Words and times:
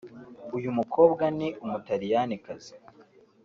uyu 0.57 0.69
mukobwa 0.77 1.23
ni 1.37 1.47
umutaliyanikazi 1.63 2.73